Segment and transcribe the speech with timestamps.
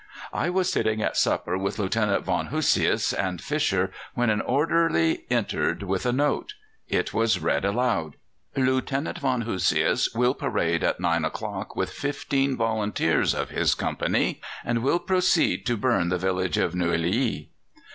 [0.33, 5.83] "I was sitting at supper with Lieutenant von Hosius and Fischer when an orderly entered
[5.83, 6.55] with a note.
[6.89, 8.15] It was read aloud:
[8.55, 14.81] "'Lieutenant von Hosius will parade at nine o'clock with fifteen volunteers of his company, and
[14.81, 17.51] will proceed to burn the village of Nouilly.